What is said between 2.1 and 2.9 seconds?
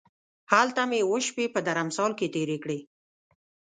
کې تېرې کړې.